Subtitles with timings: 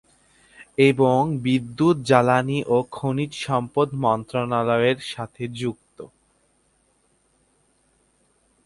[0.81, 5.97] এবং বিদ্যুৎ, জ্বালানি ও খনিজ সম্পদ মন্ত্রণালয়ের সাথে যুক্ত।